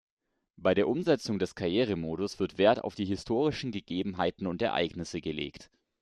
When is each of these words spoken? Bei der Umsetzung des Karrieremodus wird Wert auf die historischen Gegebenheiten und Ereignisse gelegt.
Bei 0.57 0.73
der 0.73 0.87
Umsetzung 0.87 1.37
des 1.37 1.53
Karrieremodus 1.53 2.39
wird 2.39 2.57
Wert 2.57 2.83
auf 2.83 2.95
die 2.95 3.05
historischen 3.05 3.71
Gegebenheiten 3.71 4.47
und 4.47 4.59
Ereignisse 4.63 5.21
gelegt. 5.21 5.69